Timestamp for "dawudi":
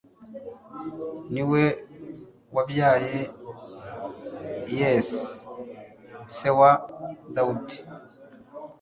7.35-7.77